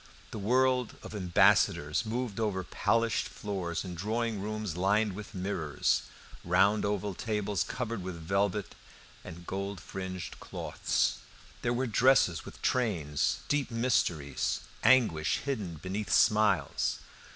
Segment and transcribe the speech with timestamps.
[0.31, 6.01] The world of ambassadors moved over polished floors in drawing rooms lined with mirrors,
[6.43, 8.73] round oval tables covered with velvet
[9.23, 11.19] and gold fringed cloths.
[11.61, 16.97] There were dresses with trains, deep mysteries, anguish hidden beneath smiles.